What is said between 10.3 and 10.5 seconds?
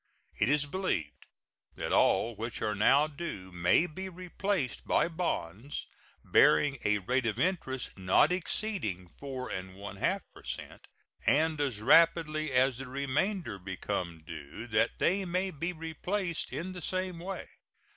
per